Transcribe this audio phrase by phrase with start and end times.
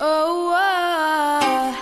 [0.00, 1.74] Oh, ah.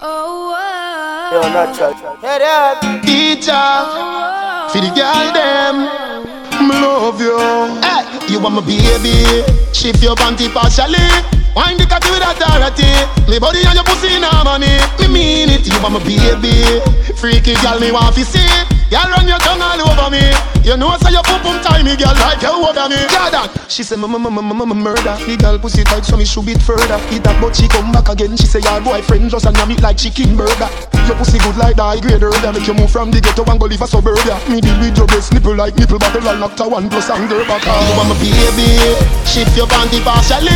[0.00, 1.32] oh, ah.
[1.32, 2.16] Yo, natural.
[2.24, 2.80] Hey, that.
[3.04, 5.84] Teacher, oh, for the girl them,
[6.64, 7.36] me love you.
[7.84, 9.44] Hey, you want my baby?
[9.76, 11.04] Shift your panty partially.
[11.52, 12.88] Wind the cocky with authority.
[13.28, 14.80] Me body and your pussy in harmony.
[15.04, 15.68] Me mean it.
[15.68, 16.80] You want my baby?
[17.42, 18.46] Freaky girl, me want to see.
[18.86, 20.30] Girl, run your tongue all over me.
[20.62, 23.02] You know, say your pum pum tie me, girl, like you over me.
[23.10, 25.18] Jordan, she say, mama, mama, mama, murder.
[25.26, 27.02] The girl pussy tight, so me should beat further.
[27.10, 28.38] Eat that, but she come back again.
[28.38, 30.70] She say, your boyfriend just a meat like chicken burger.
[31.10, 32.52] Your pussy good like the high grade earlier.
[32.54, 34.38] Make you move from the ghetto and go live a suburbia.
[34.46, 37.26] Me deal with your breast nipple like nipple battle and knock to one plus and
[37.26, 37.66] girl back.
[37.66, 38.70] You want my baby?
[39.26, 40.54] Shift your panty partially.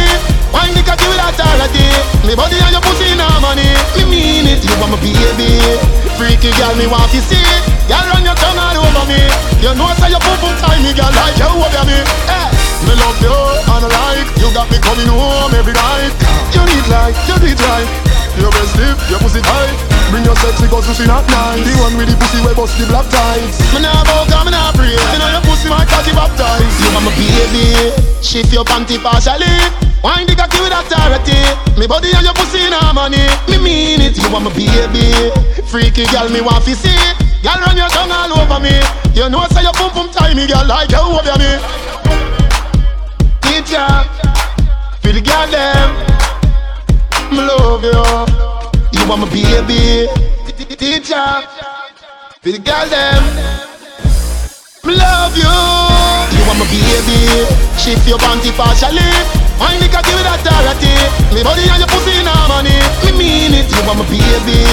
[0.54, 1.82] Wind the cocky with authority.
[2.22, 3.74] Me body and your pussy in harmony.
[3.98, 4.55] Me mean it.
[6.46, 7.42] Freaky girl, me want to see.
[7.90, 9.18] Girl, run your tongue all over me.
[9.58, 11.98] You know say your pum pum tie me, girl, like you over me.
[12.30, 12.46] Hey,
[12.86, 16.14] me love you and I like you got me coming home every night.
[16.54, 17.90] You need like, you it right.
[18.38, 19.74] Your breast lip, your pussy tight.
[20.14, 21.66] Bring your sexy cause pussy not nice.
[21.66, 23.58] The one with the pussy where bust the black tights.
[23.74, 24.94] Me nah bow, me nah pray.
[24.94, 26.78] Me know your pussy my cocky baptized.
[26.78, 27.90] You want my baby?
[28.22, 29.85] Shift your panty partially.
[30.02, 31.38] Wind the cocky with authority.
[31.78, 33.24] Me body and your pussy in harmony.
[33.48, 34.16] Me mean it.
[34.16, 35.32] You want my baby?
[35.70, 36.96] Freaky girl, me want to see.
[37.42, 38.74] Girl, run your tongue all over me.
[39.14, 41.58] You know say your pum pum tie me, girl, like you over me.
[43.40, 43.86] Teacher,
[45.00, 45.88] for the girl them,
[47.30, 48.02] me love you.
[48.92, 50.08] You want my baby.
[50.76, 51.42] Teacher,
[52.42, 53.22] for the girl them,
[54.84, 55.75] me love you.
[56.66, 57.46] Baby.
[57.78, 59.06] Shift your panty partially.
[59.62, 60.92] Wind the cocky with authority.
[61.32, 62.74] Me body and your pussy in harmony.
[63.06, 63.70] Me mean it.
[63.70, 64.66] You want my baby.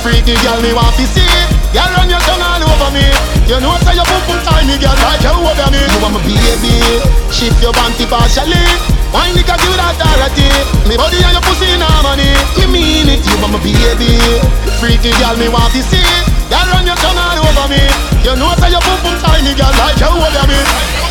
[0.00, 1.28] Freaky girl, me want to see.
[1.72, 3.06] Girl, run your tongue all over me.
[3.44, 5.80] You know say your pum pum tie me, girl, like you over me.
[5.84, 6.74] You want my baby.
[7.28, 8.64] Shift your panty partially.
[9.12, 10.48] Wind the cocky with authority.
[10.88, 12.32] Me body and your pussy in harmony.
[12.56, 13.20] Me mean it.
[13.20, 14.16] You want my baby.
[14.80, 16.08] Freaky girl, me want to see.
[16.48, 17.84] Girl, run your tongue all over me.
[18.24, 21.03] You know say your pum pum tie me, girl, like you over me.